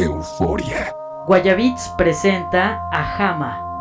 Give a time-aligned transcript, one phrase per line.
[0.00, 0.94] Euforia.
[1.26, 3.73] Guayabits presenta a Jama.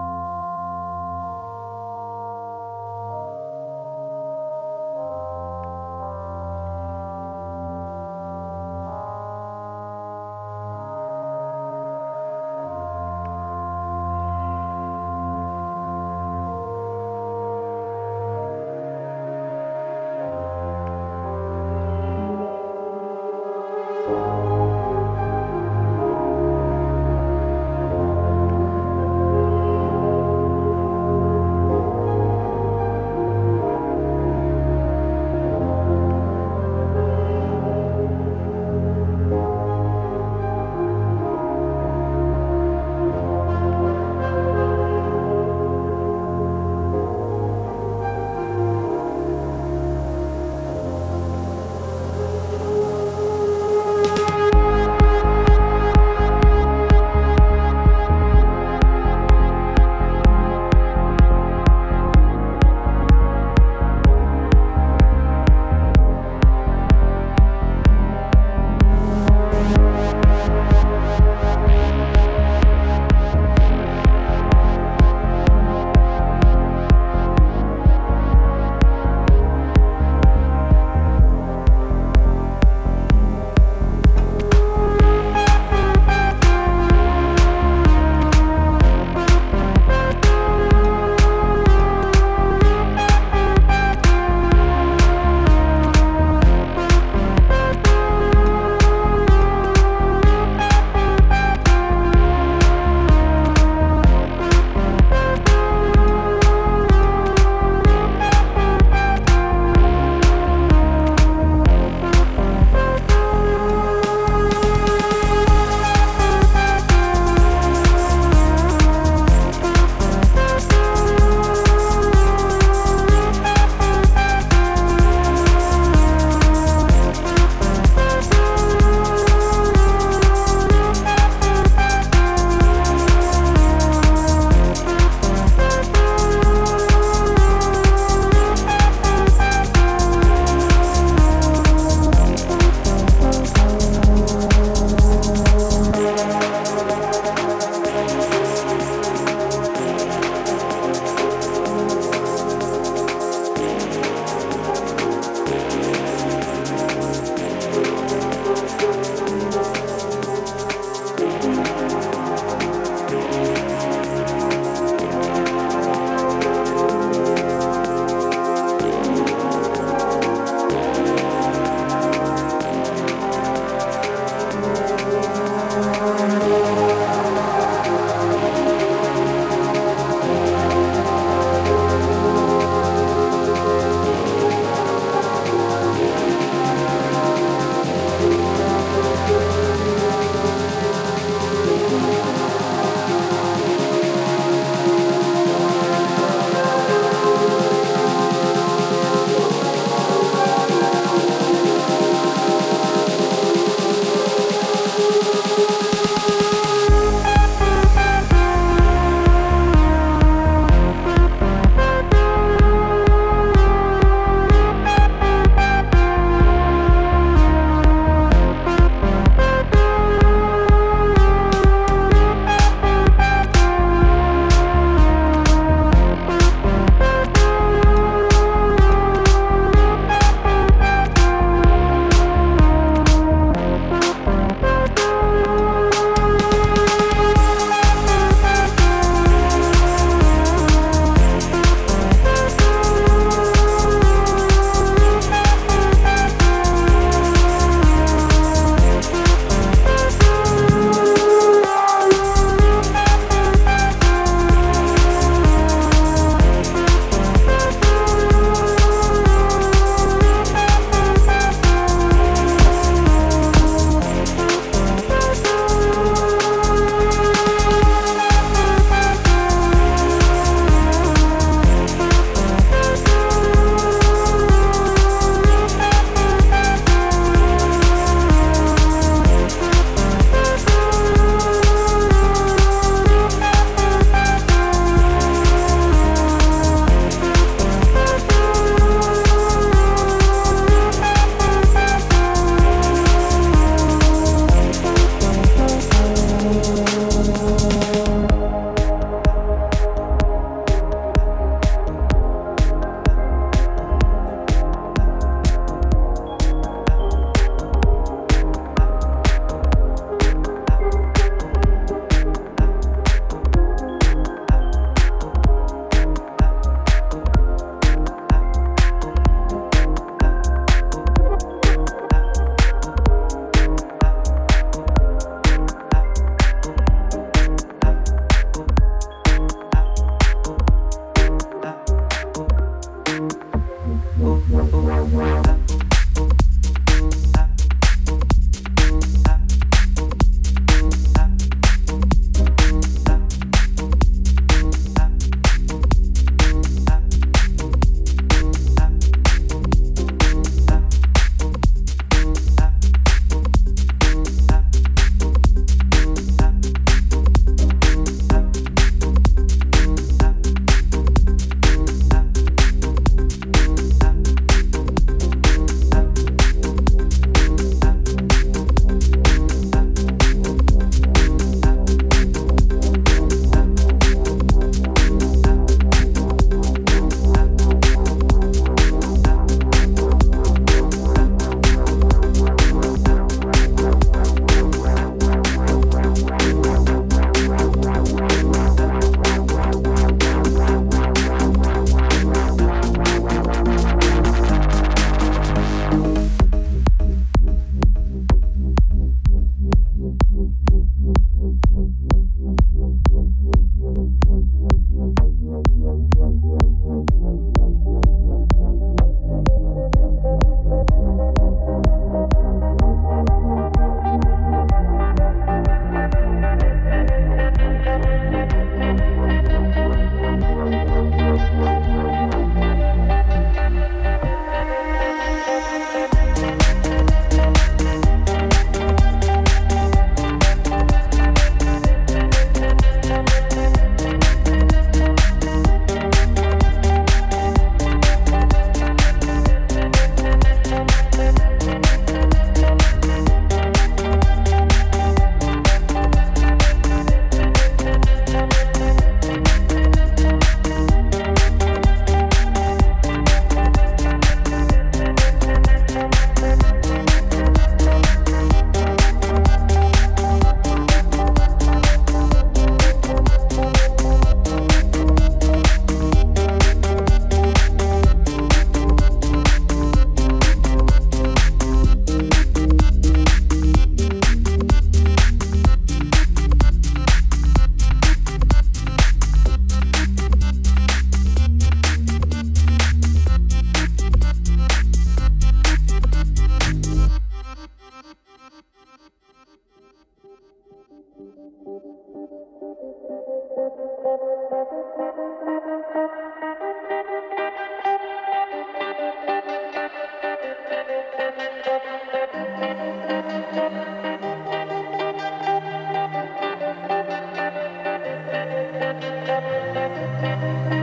[510.21, 510.82] Música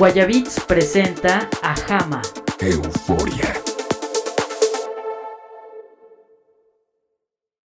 [0.00, 2.22] Guayabits presenta a Jama.
[2.58, 3.59] Euforia.